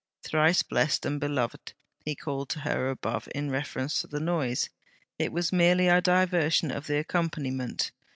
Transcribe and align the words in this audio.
"Thrice 0.23 0.63
blessed 0.63 1.05
and 1.05 1.19
beloved!" 1.19 1.75
he 2.03 2.15
called 2.15 2.49
to 2.49 2.61
her 2.61 2.89
above, 2.89 3.29
in 3.35 3.51
reference 3.51 4.01
to 4.01 4.07
the 4.07 4.19
noise, 4.19 4.67
"it 5.19 5.31
was 5.31 5.53
merely 5.53 5.89
a 5.89 6.01
diversion 6.01 6.71
of 6.71 6.87
the 6.87 6.97
accompaniment." 6.97 7.91